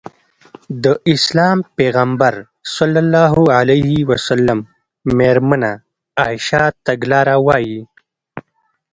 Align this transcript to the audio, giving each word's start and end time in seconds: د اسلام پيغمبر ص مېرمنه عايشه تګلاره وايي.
د 0.83 0.85
اسلام 1.13 1.57
پيغمبر 1.77 2.33
ص 2.73 2.75
مېرمنه 5.19 5.71
عايشه 6.21 6.63
تګلاره 6.87 7.35
وايي. 7.47 7.79